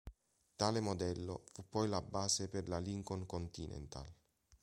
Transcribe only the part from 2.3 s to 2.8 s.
per la